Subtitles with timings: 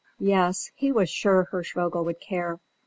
[0.17, 2.59] Yes, he was sure Hirschvogel would care.